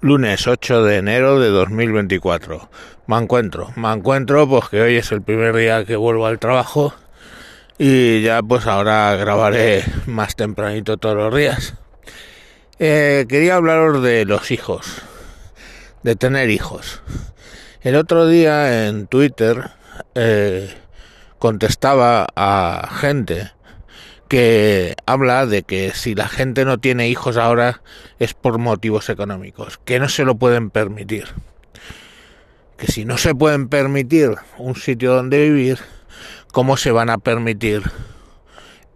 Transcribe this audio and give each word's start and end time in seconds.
lunes 0.00 0.46
8 0.46 0.84
de 0.84 0.96
enero 0.96 1.40
de 1.40 1.48
2024. 1.48 2.68
Me 3.06 3.16
encuentro, 3.16 3.72
me 3.76 3.92
encuentro 3.92 4.48
pues 4.48 4.68
que 4.68 4.80
hoy 4.80 4.96
es 4.96 5.10
el 5.12 5.22
primer 5.22 5.54
día 5.56 5.84
que 5.84 5.96
vuelvo 5.96 6.26
al 6.26 6.38
trabajo 6.38 6.94
y 7.78 8.22
ya 8.22 8.42
pues 8.42 8.66
ahora 8.66 9.14
grabaré 9.16 9.84
más 10.06 10.36
tempranito 10.36 10.96
todos 10.98 11.16
los 11.16 11.34
días. 11.34 11.74
Eh, 12.78 13.26
quería 13.28 13.56
hablaros 13.56 14.02
de 14.02 14.24
los 14.24 14.50
hijos, 14.50 15.02
de 16.02 16.14
tener 16.14 16.50
hijos. 16.50 17.02
El 17.80 17.96
otro 17.96 18.26
día 18.26 18.86
en 18.86 19.06
Twitter 19.08 19.70
eh, 20.14 20.74
contestaba 21.38 22.26
a 22.36 22.88
gente 23.00 23.50
que 24.28 24.94
habla 25.06 25.46
de 25.46 25.62
que 25.62 25.92
si 25.94 26.14
la 26.14 26.28
gente 26.28 26.64
no 26.64 26.78
tiene 26.78 27.08
hijos 27.08 27.36
ahora 27.36 27.82
es 28.18 28.34
por 28.34 28.58
motivos 28.58 29.08
económicos, 29.08 29.78
que 29.84 29.98
no 29.98 30.08
se 30.08 30.24
lo 30.24 30.36
pueden 30.36 30.70
permitir. 30.70 31.28
Que 32.76 32.86
si 32.86 33.04
no 33.04 33.18
se 33.18 33.34
pueden 33.34 33.68
permitir 33.68 34.36
un 34.58 34.76
sitio 34.76 35.14
donde 35.14 35.42
vivir, 35.42 35.78
¿cómo 36.52 36.76
se 36.76 36.92
van 36.92 37.10
a 37.10 37.18
permitir 37.18 37.82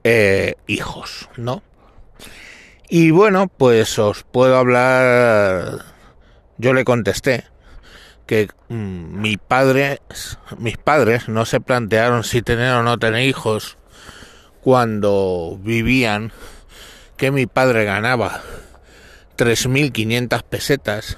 eh, 0.04 0.54
hijos? 0.66 1.28
¿No? 1.36 1.62
Y 2.88 3.10
bueno, 3.10 3.48
pues 3.48 3.98
os 3.98 4.22
puedo 4.22 4.56
hablar, 4.58 5.82
yo 6.58 6.74
le 6.74 6.84
contesté 6.84 7.44
que 8.26 8.48
mm, 8.68 9.20
mi 9.20 9.38
padre, 9.38 10.00
mis 10.58 10.76
padres 10.76 11.28
no 11.28 11.46
se 11.46 11.60
plantearon 11.60 12.22
si 12.22 12.42
tener 12.42 12.74
o 12.74 12.82
no 12.82 12.98
tener 12.98 13.26
hijos 13.26 13.78
cuando 14.62 15.58
vivían 15.60 16.32
que 17.16 17.30
mi 17.30 17.46
padre 17.46 17.84
ganaba 17.84 18.40
3.500 19.36 20.42
pesetas 20.44 21.16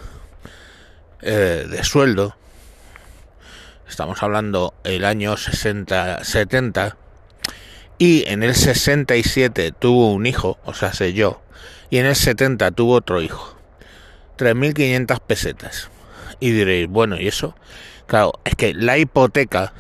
eh, 1.21 1.67
de 1.71 1.85
sueldo. 1.85 2.37
Estamos 3.87 4.23
hablando 4.23 4.75
el 4.83 5.05
año 5.05 5.37
60, 5.37 6.25
70. 6.25 6.97
Y 7.99 8.25
en 8.27 8.43
el 8.43 8.55
67 8.55 9.73
tuvo 9.79 10.13
un 10.13 10.27
hijo, 10.27 10.59
o 10.65 10.73
sea, 10.73 10.95
sé 10.95 11.13
yo. 11.13 11.43
Y 11.91 11.99
en 11.99 12.07
el 12.07 12.17
70 12.17 12.71
tuvo 12.73 12.95
otro 12.95 13.21
hijo. 13.21 13.57
3.500 14.39 15.21
pesetas. 15.21 15.91
Y 16.41 16.51
diréis, 16.51 16.89
bueno, 16.89 17.21
¿y 17.21 17.29
eso? 17.29 17.55
Claro, 18.07 18.33
es 18.45 18.55
que 18.57 18.75
la 18.75 18.99
hipoteca, 18.99 19.75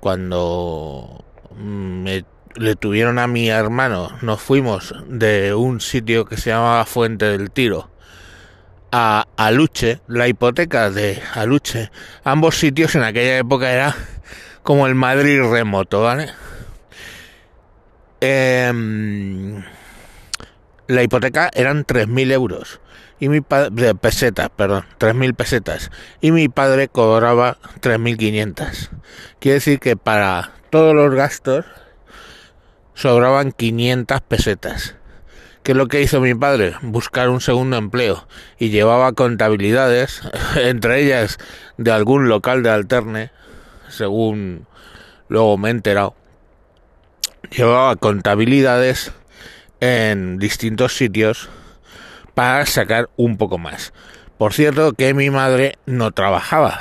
cuando 0.00 1.24
me 1.56 2.24
le 2.56 2.76
tuvieron 2.76 3.18
a 3.18 3.26
mi 3.26 3.48
hermano, 3.48 4.10
nos 4.22 4.40
fuimos 4.40 4.94
de 5.08 5.54
un 5.54 5.80
sitio 5.80 6.24
que 6.24 6.36
se 6.36 6.50
llamaba 6.50 6.84
Fuente 6.84 7.26
del 7.26 7.50
Tiro 7.50 7.90
a 8.92 9.26
Aluche, 9.36 10.00
la 10.06 10.28
hipoteca 10.28 10.90
de 10.90 11.20
Aluche, 11.34 11.90
ambos 12.24 12.58
sitios 12.58 12.94
en 12.94 13.02
aquella 13.02 13.38
época 13.38 13.72
era 13.72 13.96
como 14.62 14.86
el 14.86 14.94
Madrid 14.94 15.40
remoto, 15.40 16.02
¿vale? 16.02 16.30
Em, 18.20 19.64
la 20.86 21.02
hipoteca 21.02 21.50
eran 21.54 21.84
3.000 21.84 22.32
euros 22.32 22.80
y 23.18 23.28
mi 23.28 23.40
padre, 23.40 23.94
pesetas, 23.94 24.50
perdón, 24.50 24.84
3.000 24.98 25.34
pesetas 25.34 25.90
y 26.20 26.30
mi 26.30 26.48
padre 26.48 26.88
cobraba 26.88 27.56
3.500. 27.80 28.90
Quiere 29.40 29.54
decir 29.54 29.80
que 29.80 29.96
para 29.96 30.52
todos 30.70 30.94
los 30.94 31.14
gastos 31.14 31.64
sobraban 33.02 33.50
500 33.50 34.20
pesetas. 34.20 34.94
¿Qué 35.64 35.72
es 35.72 35.76
lo 35.76 35.88
que 35.88 36.02
hizo 36.02 36.20
mi 36.20 36.36
padre? 36.36 36.74
Buscar 36.82 37.30
un 37.30 37.40
segundo 37.40 37.76
empleo 37.76 38.28
y 38.60 38.70
llevaba 38.70 39.12
contabilidades, 39.12 40.22
entre 40.54 41.02
ellas 41.02 41.38
de 41.78 41.90
algún 41.90 42.28
local 42.28 42.62
de 42.62 42.70
alterne, 42.70 43.32
según 43.88 44.68
luego 45.26 45.58
me 45.58 45.66
he 45.66 45.70
enterado. 45.72 46.14
Llevaba 47.50 47.96
contabilidades 47.96 49.10
en 49.80 50.38
distintos 50.38 50.96
sitios 50.96 51.48
para 52.34 52.64
sacar 52.66 53.10
un 53.16 53.36
poco 53.36 53.58
más. 53.58 53.92
Por 54.38 54.52
cierto 54.52 54.92
que 54.92 55.12
mi 55.12 55.28
madre 55.28 55.76
no 55.86 56.12
trabajaba, 56.12 56.80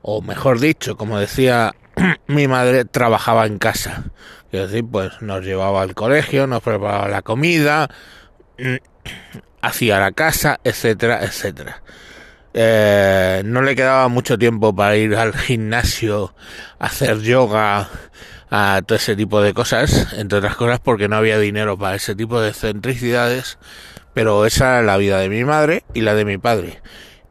o 0.00 0.22
mejor 0.22 0.60
dicho, 0.60 0.96
como 0.96 1.18
decía 1.18 1.74
mi 2.28 2.46
madre, 2.46 2.84
trabajaba 2.84 3.46
en 3.46 3.58
casa 3.58 4.04
Quiero 4.50 4.66
decir, 4.66 4.84
pues 4.90 5.20
nos 5.20 5.44
llevaba 5.44 5.82
al 5.82 5.94
colegio, 5.94 6.46
nos 6.46 6.62
preparaba 6.62 7.08
la 7.08 7.22
comida, 7.22 7.88
mm, 8.58 8.76
hacía 9.60 9.98
la 9.98 10.12
casa, 10.12 10.60
etcétera, 10.64 11.22
etcétera. 11.22 11.82
Eh, 12.54 13.42
no 13.44 13.62
le 13.62 13.76
quedaba 13.76 14.08
mucho 14.08 14.38
tiempo 14.38 14.74
para 14.74 14.96
ir 14.96 15.14
al 15.16 15.34
gimnasio, 15.34 16.34
hacer 16.78 17.20
yoga, 17.20 17.88
a 18.50 18.80
todo 18.84 18.96
ese 18.96 19.16
tipo 19.16 19.42
de 19.42 19.52
cosas, 19.54 20.12
entre 20.14 20.38
otras 20.38 20.56
cosas 20.56 20.80
porque 20.80 21.08
no 21.08 21.16
había 21.16 21.38
dinero 21.38 21.76
para 21.76 21.96
ese 21.96 22.14
tipo 22.14 22.40
de 22.40 22.50
excentricidades, 22.50 23.58
pero 24.14 24.46
esa 24.46 24.78
era 24.78 24.82
la 24.82 24.96
vida 24.96 25.18
de 25.18 25.28
mi 25.28 25.44
madre 25.44 25.84
y 25.94 26.00
la 26.00 26.14
de 26.14 26.24
mi 26.24 26.38
padre. 26.38 26.80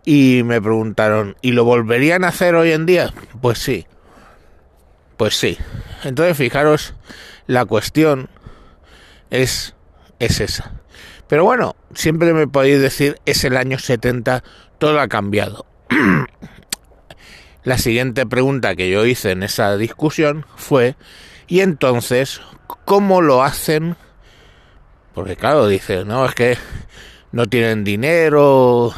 Y 0.05 0.43
me 0.45 0.61
preguntaron, 0.61 1.35
¿y 1.41 1.51
lo 1.51 1.65
volverían 1.65 2.23
a 2.23 2.29
hacer 2.29 2.55
hoy 2.55 2.71
en 2.71 2.85
día? 2.85 3.13
Pues 3.41 3.59
sí, 3.59 3.85
pues 5.17 5.35
sí. 5.35 5.57
Entonces, 6.03 6.37
fijaros, 6.37 6.93
la 7.47 7.65
cuestión 7.65 8.29
es, 9.29 9.75
es 10.19 10.39
esa. 10.39 10.71
Pero 11.27 11.43
bueno, 11.43 11.75
siempre 11.93 12.33
me 12.33 12.47
podéis 12.47 12.79
decir, 12.79 13.19
es 13.25 13.43
el 13.43 13.57
año 13.57 13.79
70, 13.79 14.43
todo 14.77 14.99
ha 14.99 15.07
cambiado. 15.07 15.65
la 17.63 17.77
siguiente 17.77 18.25
pregunta 18.25 18.75
que 18.75 18.89
yo 18.89 19.05
hice 19.05 19.31
en 19.31 19.43
esa 19.43 19.75
discusión 19.75 20.45
fue, 20.55 20.95
¿y 21.47 21.59
entonces 21.59 22.39
cómo 22.85 23.21
lo 23.21 23.43
hacen? 23.43 23.97
Porque 25.13 25.35
claro, 25.35 25.67
dice, 25.67 26.05
no, 26.05 26.25
es 26.25 26.33
que 26.33 26.57
no 27.31 27.47
tienen 27.47 27.83
dinero, 27.83 28.93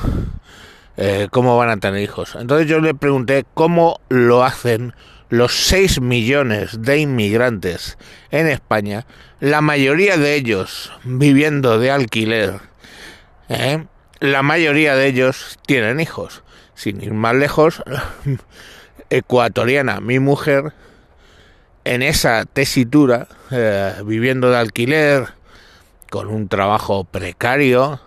eh, 0.97 1.29
¿cómo 1.31 1.57
van 1.57 1.69
a 1.69 1.77
tener 1.77 2.01
hijos? 2.01 2.35
Entonces 2.39 2.67
yo 2.67 2.79
le 2.79 2.93
pregunté, 2.93 3.45
¿cómo 3.53 4.01
lo 4.09 4.43
hacen? 4.43 4.93
Los 5.29 5.53
6 5.67 6.01
millones 6.01 6.81
de 6.81 6.99
inmigrantes 6.99 7.97
en 8.31 8.47
España, 8.47 9.05
la 9.39 9.61
mayoría 9.61 10.17
de 10.17 10.35
ellos 10.35 10.91
viviendo 11.03 11.79
de 11.79 11.91
alquiler, 11.91 12.59
¿eh? 13.47 13.85
la 14.19 14.41
mayoría 14.41 14.95
de 14.95 15.07
ellos 15.07 15.57
tienen 15.65 15.99
hijos. 15.99 16.43
Sin 16.73 17.01
ir 17.03 17.13
más 17.13 17.35
lejos, 17.35 17.83
ecuatoriana, 19.09 19.99
mi 19.99 20.19
mujer, 20.19 20.73
en 21.83 22.01
esa 22.01 22.45
tesitura, 22.45 23.27
eh, 23.51 23.95
viviendo 24.05 24.49
de 24.49 24.57
alquiler, 24.57 25.27
con 26.09 26.27
un 26.27 26.47
trabajo 26.47 27.03
precario, 27.03 27.99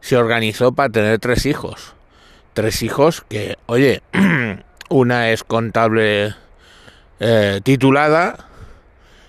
se 0.00 0.16
organizó 0.16 0.72
para 0.72 0.90
tener 0.90 1.18
tres 1.18 1.46
hijos. 1.46 1.94
Tres 2.52 2.82
hijos 2.82 3.24
que, 3.28 3.56
oye, 3.66 4.02
una 4.88 5.30
es 5.30 5.42
contable 5.42 6.34
eh, 7.20 7.60
titulada, 7.62 8.46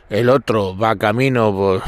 el 0.10 0.30
otro 0.30 0.78
va 0.78 0.96
camino 0.96 1.54
pues, 1.56 1.82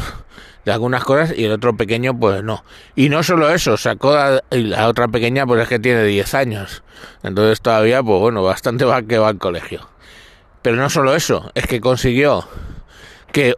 de 0.65 0.71
algunas 0.71 1.03
cosas 1.03 1.33
y 1.37 1.45
el 1.45 1.51
otro 1.51 1.77
pequeño 1.77 2.19
pues 2.19 2.43
no. 2.43 2.63
Y 2.95 3.09
no 3.09 3.23
solo 3.23 3.49
eso, 3.49 3.77
sacó 3.77 4.13
a, 4.13 4.41
la 4.49 4.87
otra 4.87 5.07
pequeña 5.07 5.45
pues 5.45 5.61
es 5.61 5.69
que 5.69 5.79
tiene 5.79 6.03
10 6.03 6.33
años. 6.33 6.83
Entonces 7.23 7.61
todavía 7.61 8.01
pues 8.01 8.19
bueno, 8.19 8.43
bastante 8.43 8.85
va 8.85 9.03
que 9.03 9.17
va 9.17 9.29
al 9.29 9.37
colegio. 9.37 9.87
Pero 10.61 10.77
no 10.77 10.89
solo 10.89 11.15
eso, 11.15 11.51
es 11.53 11.67
que 11.67 11.79
consiguió 11.79 12.47
que 13.31 13.53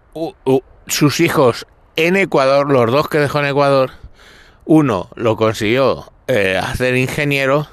sus 0.88 1.20
hijos 1.22 1.66
en 1.96 2.18
Ecuador, 2.18 2.70
los 2.70 2.92
dos 2.92 3.08
que 3.08 3.20
dejó 3.20 3.40
en 3.40 3.46
Ecuador, 3.46 3.92
uno 4.66 5.10
lo 5.16 5.38
consiguió 5.38 6.12
eh, 6.28 6.60
hacer 6.62 6.98
ingeniero 6.98 7.68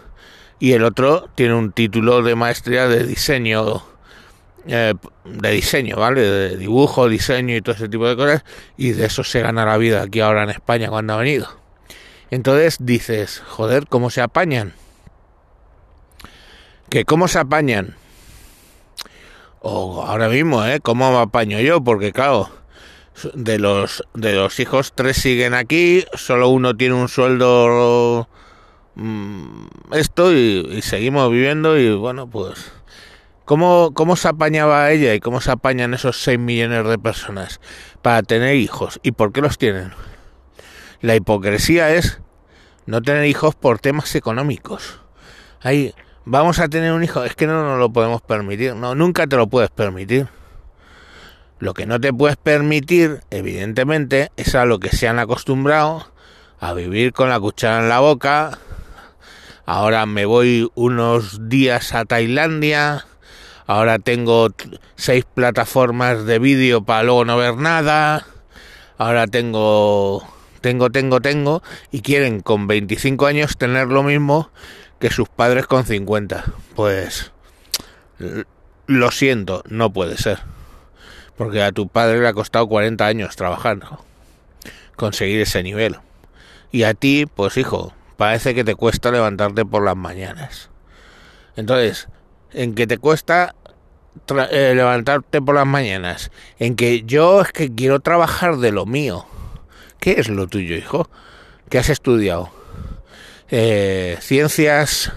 y 0.60 0.72
el 0.72 0.84
otro 0.84 1.28
tiene 1.34 1.54
un 1.54 1.72
título 1.72 2.22
de 2.22 2.36
maestría 2.36 2.86
de 2.86 3.04
diseño 3.04 3.82
eh, 4.66 4.94
de 5.24 5.50
diseño, 5.50 5.96
¿vale? 5.96 6.20
De 6.20 6.56
dibujo, 6.56 7.08
diseño 7.08 7.56
y 7.56 7.60
todo 7.60 7.74
ese 7.74 7.88
tipo 7.88 8.08
de 8.08 8.16
cosas, 8.16 8.44
y 8.76 8.92
de 8.92 9.06
eso 9.06 9.24
se 9.24 9.40
gana 9.42 9.66
la 9.66 9.76
vida 9.76 10.02
aquí 10.02 10.20
ahora 10.20 10.44
en 10.44 10.50
España 10.50 10.88
cuando 10.88 11.14
ha 11.14 11.16
venido. 11.18 11.48
Entonces 12.30 12.78
dices, 12.80 13.42
joder, 13.46 13.86
¿cómo 13.88 14.10
se 14.10 14.20
apañan? 14.20 14.74
¿Que 16.88 17.04
cómo 17.04 17.28
se 17.28 17.38
apañan? 17.38 17.96
O 19.60 20.02
ahora 20.02 20.28
mismo, 20.28 20.64
¿eh? 20.64 20.80
¿Cómo 20.80 21.10
me 21.12 21.18
apaño 21.18 21.60
yo? 21.60 21.82
Porque 21.82 22.12
claro, 22.12 22.50
de 23.34 23.58
los, 23.58 24.02
de 24.14 24.34
los 24.34 24.58
hijos, 24.60 24.92
tres 24.94 25.16
siguen 25.18 25.54
aquí, 25.54 26.04
solo 26.14 26.48
uno 26.48 26.76
tiene 26.76 26.94
un 26.94 27.08
sueldo... 27.08 28.28
Mm, 28.96 29.66
esto 29.92 30.32
y 30.32 30.80
seguimos 30.82 31.28
viviendo 31.30 31.76
y 31.76 31.92
bueno, 31.94 32.28
pues 32.28 32.72
¿Cómo, 33.44 33.92
¿Cómo 33.92 34.16
se 34.16 34.28
apañaba 34.28 34.90
ella 34.90 35.12
y 35.14 35.20
cómo 35.20 35.40
se 35.40 35.50
apañan 35.50 35.92
esos 35.92 36.22
6 36.22 36.38
millones 36.38 36.86
de 36.88 36.98
personas 36.98 37.60
para 38.00 38.22
tener 38.22 38.56
hijos? 38.56 39.00
¿Y 39.02 39.12
por 39.12 39.32
qué 39.32 39.42
los 39.42 39.58
tienen? 39.58 39.92
La 41.02 41.14
hipocresía 41.14 41.94
es 41.94 42.20
no 42.86 43.02
tener 43.02 43.26
hijos 43.26 43.54
por 43.54 43.78
temas 43.78 44.14
económicos. 44.14 45.00
Ahí, 45.60 45.94
vamos 46.24 46.58
a 46.58 46.68
tener 46.68 46.92
un 46.92 47.04
hijo, 47.04 47.24
es 47.24 47.34
que 47.34 47.46
no 47.46 47.62
nos 47.62 47.78
lo 47.78 47.92
podemos 47.92 48.22
permitir, 48.22 48.74
no, 48.74 48.94
nunca 48.94 49.26
te 49.26 49.36
lo 49.36 49.46
puedes 49.46 49.70
permitir. 49.70 50.28
Lo 51.58 51.74
que 51.74 51.84
no 51.84 52.00
te 52.00 52.12
puedes 52.12 52.36
permitir, 52.36 53.20
evidentemente, 53.30 54.30
es 54.36 54.54
a 54.54 54.64
lo 54.64 54.80
que 54.80 54.90
se 54.90 55.06
han 55.06 55.18
acostumbrado 55.18 56.06
a 56.60 56.72
vivir 56.72 57.12
con 57.12 57.28
la 57.28 57.38
cuchara 57.38 57.82
en 57.82 57.90
la 57.90 58.00
boca. 58.00 58.58
Ahora 59.66 60.06
me 60.06 60.24
voy 60.24 60.70
unos 60.74 61.48
días 61.48 61.94
a 61.94 62.04
Tailandia. 62.04 63.06
Ahora 63.66 63.98
tengo 63.98 64.48
seis 64.94 65.24
plataformas 65.24 66.26
de 66.26 66.38
vídeo 66.38 66.84
para 66.84 67.02
luego 67.02 67.24
no 67.24 67.36
ver 67.36 67.56
nada. 67.56 68.26
Ahora 68.98 69.26
tengo, 69.26 70.26
tengo, 70.60 70.90
tengo, 70.90 71.20
tengo. 71.20 71.62
Y 71.90 72.02
quieren 72.02 72.40
con 72.40 72.66
25 72.66 73.26
años 73.26 73.56
tener 73.56 73.88
lo 73.88 74.02
mismo 74.02 74.50
que 74.98 75.10
sus 75.10 75.28
padres 75.28 75.66
con 75.66 75.84
50. 75.84 76.44
Pues 76.74 77.32
lo 78.86 79.10
siento, 79.10 79.62
no 79.68 79.92
puede 79.92 80.18
ser. 80.18 80.40
Porque 81.36 81.62
a 81.62 81.72
tu 81.72 81.88
padre 81.88 82.20
le 82.20 82.28
ha 82.28 82.34
costado 82.34 82.68
40 82.68 83.06
años 83.06 83.34
trabajando, 83.34 84.04
conseguir 84.96 85.40
ese 85.40 85.62
nivel. 85.62 85.96
Y 86.70 86.82
a 86.84 86.94
ti, 86.94 87.26
pues 87.26 87.56
hijo, 87.56 87.94
parece 88.16 88.54
que 88.54 88.62
te 88.62 88.74
cuesta 88.74 89.10
levantarte 89.10 89.64
por 89.64 89.84
las 89.84 89.96
mañanas. 89.96 90.70
Entonces, 91.56 92.08
en 92.54 92.74
que 92.74 92.86
te 92.86 92.98
cuesta 92.98 93.54
eh, 94.50 94.72
levantarte 94.74 95.42
por 95.42 95.56
las 95.56 95.66
mañanas, 95.66 96.30
en 96.58 96.76
que 96.76 97.02
yo 97.02 97.42
es 97.42 97.52
que 97.52 97.74
quiero 97.74 98.00
trabajar 98.00 98.56
de 98.58 98.72
lo 98.72 98.86
mío. 98.86 99.26
¿Qué 100.00 100.14
es 100.18 100.28
lo 100.28 100.46
tuyo, 100.46 100.76
hijo? 100.76 101.08
¿Qué 101.68 101.78
has 101.78 101.88
estudiado? 101.88 102.50
Eh, 103.50 104.16
ciencias 104.20 105.12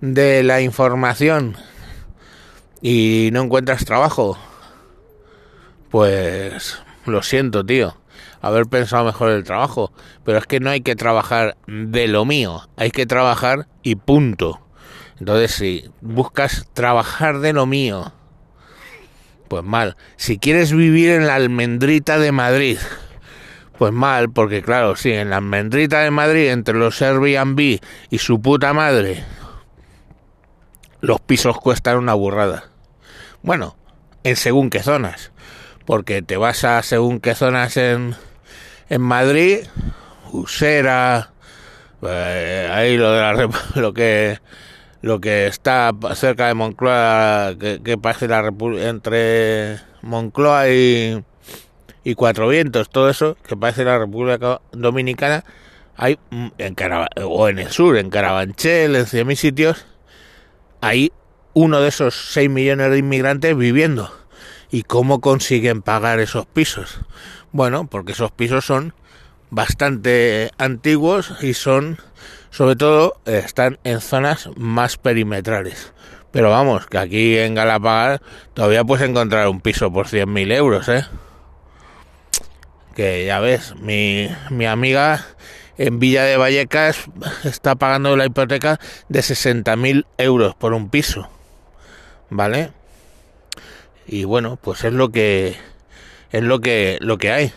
de 0.00 0.42
la 0.42 0.60
información 0.60 1.56
y 2.80 3.30
no 3.32 3.42
encuentras 3.42 3.84
trabajo. 3.84 4.38
Pues 5.90 6.78
lo 7.06 7.22
siento, 7.22 7.64
tío. 7.64 7.96
Haber 8.40 8.66
pensado 8.66 9.04
mejor 9.04 9.30
el 9.30 9.44
trabajo. 9.44 9.92
Pero 10.24 10.38
es 10.38 10.46
que 10.46 10.60
no 10.60 10.70
hay 10.70 10.82
que 10.82 10.96
trabajar 10.96 11.56
de 11.66 12.08
lo 12.08 12.24
mío. 12.24 12.68
Hay 12.76 12.90
que 12.90 13.06
trabajar 13.06 13.66
y 13.82 13.96
punto. 13.96 14.60
Entonces, 15.18 15.52
si 15.52 15.90
buscas 16.00 16.68
trabajar 16.72 17.40
de 17.40 17.52
lo 17.52 17.66
mío, 17.66 18.12
pues 19.48 19.64
mal. 19.64 19.96
Si 20.16 20.38
quieres 20.38 20.72
vivir 20.72 21.10
en 21.10 21.26
la 21.26 21.34
almendrita 21.34 22.18
de 22.18 22.32
Madrid, 22.32 22.78
pues 23.78 23.92
mal, 23.92 24.30
porque 24.30 24.62
claro, 24.62 24.96
sí, 24.96 25.12
en 25.12 25.30
la 25.30 25.36
almendrita 25.36 26.00
de 26.00 26.10
Madrid, 26.10 26.50
entre 26.50 26.74
los 26.74 27.00
Airbnb 27.02 27.80
y 28.10 28.18
su 28.18 28.40
puta 28.40 28.72
madre, 28.72 29.24
los 31.00 31.20
pisos 31.20 31.58
cuestan 31.58 31.98
una 31.98 32.14
burrada. 32.14 32.70
Bueno, 33.42 33.76
en 34.24 34.36
según 34.36 34.70
qué 34.70 34.82
zonas 34.82 35.32
porque 35.88 36.20
te 36.20 36.36
vas 36.36 36.64
a 36.64 36.82
según 36.82 37.18
qué 37.18 37.34
zonas 37.34 37.78
en, 37.78 38.14
en 38.90 39.00
Madrid, 39.00 39.60
Usera, 40.30 41.30
eh, 42.02 42.70
ahí 42.70 42.98
lo 42.98 43.10
de 43.10 43.20
la, 43.22 43.48
lo 43.74 43.94
que 43.94 44.38
lo 45.02 45.20
que 45.20 45.46
está 45.46 45.92
cerca 46.14 46.48
de 46.48 46.54
Moncloa, 46.54 47.54
que, 47.58 47.98
parece 47.98 48.28
la 48.28 48.42
República 48.42 48.88
entre 48.88 49.78
Moncloa 50.02 50.68
y, 50.70 51.22
y 52.04 52.14
Cuatro 52.14 52.48
Vientos, 52.48 52.90
todo 52.90 53.08
eso, 53.08 53.36
que 53.46 53.56
parece 53.56 53.84
la 53.84 53.98
República 53.98 54.60
Dominicana, 54.72 55.44
hay 55.96 56.18
en 56.30 56.76
o 57.24 57.48
en 57.48 57.58
el 57.58 57.70
sur, 57.70 57.96
en 57.96 58.10
Carabanchel, 58.10 58.94
en 58.94 59.04
100.000 59.04 59.34
sitios, 59.34 59.86
hay 60.80 61.12
uno 61.54 61.80
de 61.80 61.88
esos 61.88 62.32
6 62.32 62.48
millones 62.48 62.90
de 62.92 62.98
inmigrantes 62.98 63.56
viviendo. 63.56 64.12
¿Y 64.70 64.82
cómo 64.82 65.20
consiguen 65.20 65.82
pagar 65.82 66.20
esos 66.20 66.46
pisos? 66.46 67.00
Bueno, 67.50 67.88
porque 67.88 68.12
esos 68.12 68.30
pisos 68.30 68.64
son 68.64 68.94
bastante 69.50 70.52
antiguos 70.58 71.42
y 71.42 71.54
son, 71.54 71.98
sobre 72.50 72.76
todo, 72.76 73.20
están 73.24 73.78
en 73.84 74.00
zonas 74.00 74.48
más 74.56 74.96
perimetrales. 74.96 75.92
Pero 76.30 76.50
vamos, 76.50 76.86
que 76.86 76.98
aquí 76.98 77.38
en 77.38 77.54
Galapagar 77.54 78.20
todavía 78.54 78.84
puedes 78.84 79.08
encontrar 79.08 79.48
un 79.48 79.60
piso 79.60 79.92
por 79.92 80.06
100.000 80.06 80.52
euros, 80.52 80.88
¿eh? 80.88 81.04
Que 82.94 83.24
ya 83.26 83.40
ves, 83.40 83.74
mi, 83.76 84.28
mi 84.50 84.66
amiga 84.66 85.24
en 85.78 85.98
Villa 85.98 86.24
de 86.24 86.36
Vallecas 86.36 87.04
está 87.44 87.76
pagando 87.76 88.16
la 88.16 88.26
hipoteca 88.26 88.78
de 89.08 89.20
60.000 89.20 90.06
euros 90.18 90.54
por 90.54 90.74
un 90.74 90.90
piso. 90.90 91.28
¿Vale? 92.30 92.72
y 94.08 94.24
bueno 94.24 94.58
pues 94.60 94.84
es 94.84 94.92
lo 94.92 95.10
que 95.10 95.56
es 96.32 96.42
lo 96.42 96.60
que 96.60 96.96
lo 97.00 97.18
que 97.18 97.30
hay 97.30 97.52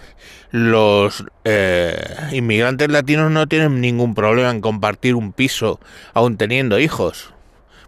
los 0.51 1.25
eh, 1.45 1.95
inmigrantes 2.31 2.89
latinos 2.89 3.31
no 3.31 3.47
tienen 3.47 3.81
ningún 3.81 4.15
problema 4.15 4.49
en 4.49 4.61
compartir 4.61 5.15
un 5.15 5.31
piso 5.31 5.79
aún 6.13 6.37
teniendo 6.37 6.79
hijos 6.79 7.33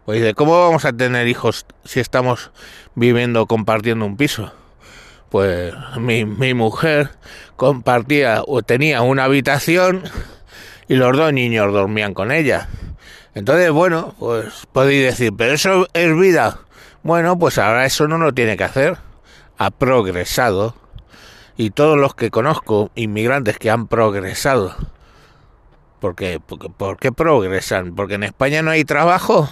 pues 0.06 0.22
dice 0.22 0.34
cómo 0.34 0.60
vamos 0.60 0.86
a 0.86 0.94
tener 0.94 1.28
hijos 1.28 1.66
si 1.84 2.00
estamos 2.00 2.52
viviendo 2.96 3.46
compartiendo 3.48 4.06
un 4.06 4.18
piso 4.18 4.54
pues 5.30 5.74
mi, 5.98 6.26
mi 6.26 6.54
mujer 6.54 7.10
compartía 7.56 8.44
o 8.48 8.62
tenía 8.62 9.02
una 9.02 9.26
habitación 9.26 10.04
y 10.88 10.96
los 10.96 11.16
dos 11.18 11.34
niños 11.34 11.74
dormían 11.74 12.14
con 12.14 12.32
ella 12.32 12.70
entonces 13.36 13.72
bueno 13.72 14.16
pues 14.20 14.68
podéis 14.72 15.04
decir 15.04 15.34
pero 15.36 15.54
eso 15.54 15.88
es 15.94 16.18
vida 16.18 16.60
bueno, 17.04 17.38
pues 17.38 17.58
ahora 17.58 17.86
eso 17.86 18.08
no 18.08 18.18
lo 18.18 18.34
tiene 18.34 18.56
que 18.56 18.64
hacer. 18.64 18.98
Ha 19.58 19.72
progresado. 19.72 20.74
Y 21.56 21.70
todos 21.70 21.98
los 21.98 22.16
que 22.16 22.32
conozco, 22.32 22.92
inmigrantes 22.96 23.58
que 23.58 23.70
han 23.70 23.88
progresado. 23.88 24.76
Porque, 26.00 26.40
porque, 26.46 26.70
¿Por 26.70 26.98
qué 26.98 27.12
progresan? 27.12 27.96
¿Porque 27.96 28.16
en 28.16 28.24
España 28.24 28.62
no 28.62 28.72
hay 28.72 28.84
trabajo? 28.84 29.50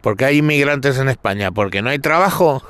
¿Porque 0.00 0.24
hay 0.24 0.38
inmigrantes 0.38 0.98
en 0.98 1.08
España? 1.08 1.50
¿Porque 1.50 1.82
no 1.82 1.90
hay 1.90 1.98
trabajo? 1.98 2.62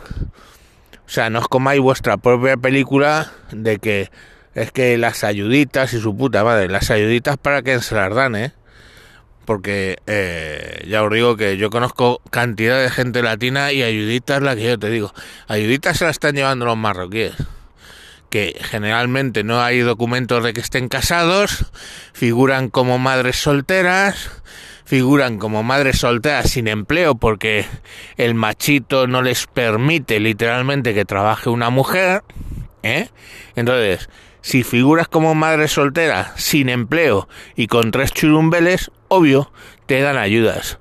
O 1.06 1.08
sea, 1.08 1.30
no 1.30 1.38
os 1.38 1.48
comáis 1.48 1.80
vuestra 1.80 2.16
propia 2.16 2.56
película 2.56 3.30
de 3.52 3.78
que 3.78 4.10
es 4.54 4.72
que 4.72 4.96
las 4.96 5.22
ayuditas 5.22 5.92
y 5.92 6.00
su 6.00 6.16
puta 6.16 6.42
madre, 6.42 6.68
las 6.68 6.90
ayuditas 6.90 7.36
para 7.36 7.62
que 7.62 7.78
se 7.80 7.94
las 7.94 8.14
dan, 8.14 8.34
¿eh? 8.34 8.52
porque 9.46 9.98
eh, 10.06 10.84
ya 10.88 11.02
os 11.02 11.12
digo 11.12 11.36
que 11.36 11.56
yo 11.56 11.70
conozco 11.70 12.20
cantidad 12.30 12.82
de 12.82 12.90
gente 12.90 13.22
latina 13.22 13.72
y 13.72 13.82
ayuditas 13.82 14.42
la 14.42 14.54
que 14.56 14.64
yo 14.64 14.78
te 14.78 14.90
digo. 14.90 15.14
Ayuditas 15.46 15.98
se 15.98 16.04
la 16.04 16.10
están 16.10 16.34
llevando 16.34 16.66
los 16.66 16.76
marroquíes, 16.76 17.34
que 18.36 18.54
generalmente 18.60 19.44
no 19.44 19.62
hay 19.62 19.78
documentos 19.78 20.44
de 20.44 20.52
que 20.52 20.60
estén 20.60 20.88
casados, 20.88 21.72
figuran 22.12 22.68
como 22.68 22.98
madres 22.98 23.36
solteras, 23.36 24.42
figuran 24.84 25.38
como 25.38 25.62
madres 25.62 26.00
solteras 26.00 26.50
sin 26.50 26.68
empleo 26.68 27.14
porque 27.14 27.64
el 28.18 28.34
machito 28.34 29.06
no 29.06 29.22
les 29.22 29.46
permite 29.46 30.20
literalmente 30.20 30.92
que 30.92 31.06
trabaje 31.06 31.48
una 31.48 31.70
mujer, 31.70 32.24
¿eh? 32.82 33.08
Entonces, 33.54 34.10
si 34.42 34.64
figuras 34.64 35.08
como 35.08 35.34
madre 35.34 35.66
soltera, 35.66 36.34
sin 36.36 36.68
empleo 36.68 37.28
y 37.54 37.68
con 37.68 37.90
tres 37.90 38.12
churumbeles, 38.12 38.90
obvio, 39.08 39.50
te 39.86 40.02
dan 40.02 40.18
ayudas. 40.18 40.78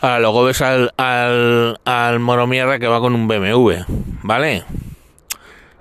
Ahora 0.00 0.18
luego 0.18 0.42
ves 0.42 0.62
al, 0.62 0.92
al, 0.96 1.78
al 1.84 2.18
moromierda 2.18 2.80
que 2.80 2.88
va 2.88 2.98
con 2.98 3.14
un 3.14 3.28
BMW, 3.28 3.84
¿vale? 4.24 4.64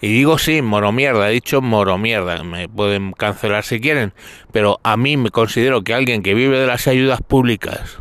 Y 0.01 0.07
digo 0.07 0.37
sí, 0.37 0.61
moromierda, 0.61 1.29
he 1.29 1.33
dicho 1.33 1.61
moromierda, 1.61 2.43
me 2.43 2.69
pueden 2.69 3.11
cancelar 3.11 3.65
si 3.65 3.81
quieren, 3.81 4.13
pero 4.51 4.79
a 4.83 4.95
mí 4.95 5.17
me 5.17 5.29
considero 5.29 5.83
que 5.83 5.93
alguien 5.93 6.23
que 6.23 6.33
vive 6.33 6.57
de 6.57 6.67
las 6.67 6.87
ayudas 6.87 7.21
públicas 7.21 7.99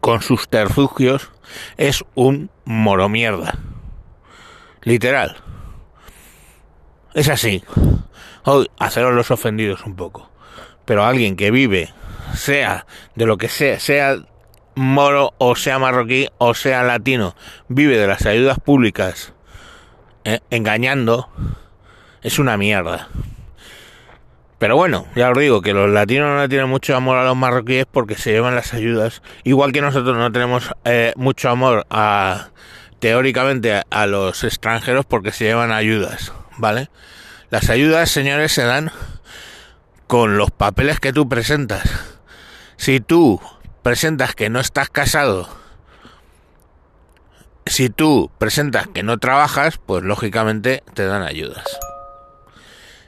con 0.00 0.20
sus 0.20 0.48
terfugios 0.48 1.30
es 1.76 2.04
un 2.14 2.50
moromierda. 2.64 3.58
Literal. 4.82 5.36
Es 7.14 7.28
así. 7.28 7.62
Hoy, 8.44 8.68
haceros 8.78 9.14
los 9.14 9.30
ofendidos 9.30 9.84
un 9.84 9.94
poco. 9.94 10.30
Pero 10.84 11.04
alguien 11.04 11.36
que 11.36 11.50
vive, 11.50 11.92
sea 12.34 12.86
de 13.14 13.26
lo 13.26 13.38
que 13.38 13.48
sea, 13.48 13.78
sea 13.78 14.16
moro 14.74 15.34
o 15.38 15.56
sea 15.56 15.80
marroquí 15.80 16.28
o 16.38 16.54
sea 16.54 16.84
latino, 16.84 17.34
vive 17.68 17.98
de 17.98 18.06
las 18.06 18.26
ayudas 18.26 18.60
públicas 18.60 19.34
eh, 20.24 20.40
engañando, 20.50 21.28
es 22.22 22.38
una 22.38 22.56
mierda. 22.56 23.08
Pero 24.58 24.76
bueno, 24.76 25.06
ya 25.14 25.30
os 25.30 25.38
digo 25.38 25.62
que 25.62 25.72
los 25.72 25.88
latinos 25.90 26.36
no 26.36 26.48
tienen 26.48 26.68
mucho 26.68 26.96
amor 26.96 27.16
a 27.16 27.24
los 27.24 27.36
marroquíes 27.36 27.86
porque 27.90 28.16
se 28.16 28.32
llevan 28.32 28.56
las 28.56 28.74
ayudas. 28.74 29.22
Igual 29.44 29.72
que 29.72 29.80
nosotros 29.80 30.16
no 30.16 30.32
tenemos 30.32 30.72
eh, 30.84 31.12
mucho 31.16 31.48
amor 31.48 31.86
a 31.90 32.48
teóricamente 32.98 33.82
a 33.88 34.06
los 34.06 34.42
extranjeros 34.42 35.06
porque 35.06 35.30
se 35.30 35.44
llevan 35.44 35.70
ayudas. 35.70 36.32
¿vale? 36.58 36.90
Las 37.50 37.70
ayudas, 37.70 38.10
señores, 38.10 38.52
se 38.52 38.64
dan 38.64 38.90
con 40.06 40.36
los 40.36 40.50
papeles 40.50 41.00
que 41.00 41.12
tú 41.12 41.28
presentas. 41.28 41.88
Si 42.76 43.00
tú 43.00 43.40
presentas 43.82 44.34
que 44.34 44.50
no 44.50 44.60
estás 44.60 44.90
casado, 44.90 45.48
si 47.68 47.90
tú 47.90 48.30
presentas 48.38 48.86
que 48.88 49.02
no 49.02 49.18
trabajas, 49.18 49.78
pues 49.78 50.02
lógicamente 50.02 50.82
te 50.94 51.06
dan 51.06 51.22
ayudas. 51.22 51.64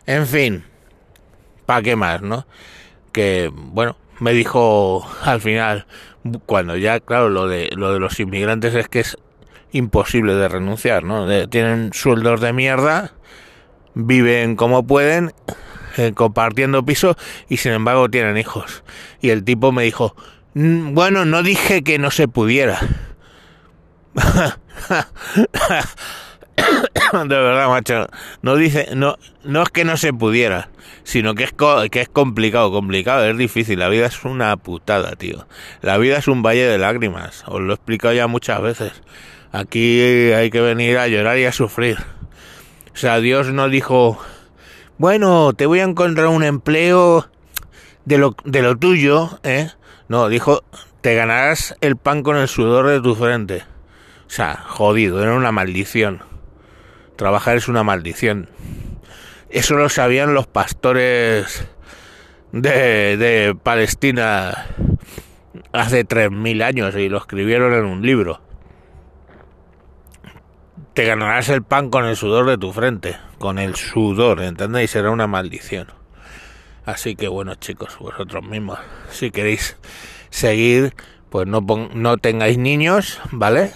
En 0.07 0.26
fin, 0.26 0.64
¿para 1.67 1.83
qué 1.83 1.97
más, 1.97 2.23
no? 2.23 2.47
Que, 3.12 3.50
bueno, 3.55 3.97
me 4.19 4.33
dijo 4.33 5.09
al 5.23 5.40
final, 5.40 5.87
cuando 6.47 6.76
ya, 6.76 7.00
claro, 7.00 7.29
lo 7.29 7.49
de, 7.49 7.71
lo 7.76 7.93
de 7.93 8.00
los 8.00 8.19
inmigrantes 8.21 8.75
es 8.75 8.88
que 8.88 9.00
es 9.00 9.17
imposible 9.73 10.35
de 10.35 10.49
renunciar, 10.49 11.05
¿no? 11.05 11.49
tienen 11.49 11.93
sueldos 11.93 12.40
de 12.40 12.52
mierda, 12.52 13.12
viven 13.95 14.57
como 14.57 14.87
pueden, 14.87 15.33
eh, 15.97 16.12
compartiendo 16.14 16.85
piso 16.85 17.17
y 17.49 17.59
sin 17.59 17.73
embargo 17.73 18.09
tienen 18.09 18.37
hijos. 18.37 18.83
Y 19.21 19.31
el 19.31 19.45
tipo 19.45 19.73
me 19.73 19.85
dijo, 19.85 20.14
mm, 20.55 20.95
bueno, 20.95 21.25
no 21.25 21.43
dije 21.43 21.83
que 21.83 21.99
no 21.99 22.11
se 22.11 22.29
pudiera. 22.29 22.81
de 27.12 27.29
verdad, 27.29 27.69
macho. 27.69 28.07
No 28.43 28.57
dice, 28.57 28.88
no, 28.95 29.17
no 29.45 29.62
es 29.62 29.69
que 29.71 29.85
no 29.85 29.97
se 29.97 30.12
pudiera, 30.12 30.71
sino 31.05 31.35
que 31.35 31.45
es, 31.45 31.52
que 31.90 32.00
es 32.00 32.09
complicado, 32.09 32.73
complicado, 32.73 33.26
es 33.26 33.37
difícil. 33.37 33.79
La 33.79 33.88
vida 33.88 34.07
es 34.07 34.25
una 34.25 34.57
putada, 34.57 35.17
tío. 35.17 35.47
La 35.83 35.99
vida 35.99 36.19
es 36.19 36.29
un 36.29 36.43
valle 36.43 36.67
de 36.67 36.79
lágrimas. 36.79 37.45
Os 37.47 37.61
lo 37.61 37.73
he 37.73 37.75
explicado 37.75 38.14
ya 38.14 38.26
muchas 38.26 38.61
veces. 38.61 38.93
Aquí 39.52 40.00
hay 40.33 40.50
que 40.50 40.61
venir 40.61 40.99
a 40.99 41.09
llorar 41.09 41.38
y 41.38 41.45
a 41.45 41.52
sufrir. 41.52 41.99
O 42.93 42.97
sea, 42.97 43.21
Dios 43.21 43.52
no 43.52 43.69
dijo, 43.69 44.19
bueno, 44.99 45.52
te 45.55 45.67
voy 45.67 45.81
a 45.81 45.85
encontrar 45.85 46.29
un 46.29 46.45
empleo 46.45 47.29
de 48.05 48.19
lo, 48.19 48.37
de 48.45 48.62
lo 48.62 48.76
tuyo, 48.76 49.38
¿eh? 49.43 49.71
No, 50.09 50.29
dijo, 50.29 50.62
te 51.00 51.14
ganarás 51.14 51.76
el 51.81 51.97
pan 51.97 52.23
con 52.23 52.37
el 52.37 52.49
sudor 52.49 52.88
de 52.88 53.00
tu 53.00 53.14
frente. 53.14 53.64
O 54.31 54.33
sea, 54.33 54.65
jodido, 54.69 55.21
era 55.21 55.35
una 55.35 55.51
maldición. 55.51 56.23
Trabajar 57.17 57.57
es 57.57 57.67
una 57.67 57.83
maldición. 57.83 58.49
Eso 59.49 59.75
lo 59.75 59.89
sabían 59.89 60.35
los 60.35 60.47
pastores 60.47 61.67
de, 62.53 63.17
de 63.17 63.57
Palestina 63.61 64.69
hace 65.73 66.07
3.000 66.07 66.63
años 66.63 66.95
y 66.95 67.09
lo 67.09 67.19
escribieron 67.19 67.75
en 67.75 67.85
un 67.85 68.07
libro. 68.07 68.41
Te 70.95 71.07
ganarás 71.07 71.49
el 71.49 71.65
pan 71.65 71.91
con 71.91 72.05
el 72.05 72.15
sudor 72.15 72.47
de 72.47 72.57
tu 72.57 72.73
frente, 72.73 73.17
con 73.41 73.59
el 73.59 73.75
sudor, 73.75 74.43
¿entendéis? 74.43 74.93
Será 74.93 75.11
una 75.11 75.27
maldición. 75.27 75.89
Así 76.85 77.17
que 77.17 77.27
bueno 77.27 77.57
chicos, 77.57 77.99
vosotros 77.99 78.45
mismos, 78.45 78.79
si 79.11 79.33
queréis 79.33 79.77
seguir, 80.31 80.95
pues 81.31 81.49
no, 81.49 81.63
no 81.95 82.17
tengáis 82.19 82.59
niños, 82.59 83.21
¿vale? 83.33 83.73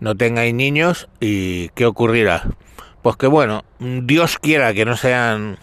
No 0.00 0.16
tengáis 0.16 0.54
niños 0.54 1.08
y 1.20 1.68
¿qué 1.70 1.86
ocurrirá? 1.86 2.44
Pues 3.02 3.16
que 3.16 3.26
bueno, 3.26 3.64
Dios 3.78 4.38
quiera 4.38 4.74
que 4.74 4.84
no 4.84 4.96
sean 4.96 5.58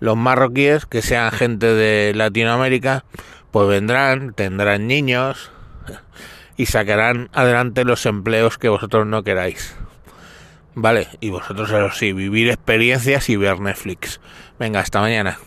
los 0.00 0.16
marroquíes, 0.16 0.86
que 0.86 1.02
sean 1.02 1.30
gente 1.30 1.66
de 1.66 2.12
Latinoamérica, 2.14 3.04
pues 3.50 3.68
vendrán, 3.68 4.34
tendrán 4.34 4.86
niños 4.86 5.50
y 6.56 6.66
sacarán 6.66 7.30
adelante 7.32 7.84
los 7.84 8.04
empleos 8.06 8.58
que 8.58 8.68
vosotros 8.68 9.06
no 9.06 9.22
queráis. 9.22 9.76
Vale, 10.74 11.08
y 11.20 11.30
vosotros 11.30 11.70
eso 11.70 11.90
sí, 11.92 12.12
vivir 12.12 12.48
experiencias 12.48 13.28
y 13.28 13.36
ver 13.36 13.60
Netflix. 13.60 14.20
Venga, 14.58 14.80
hasta 14.80 15.00
mañana. 15.00 15.38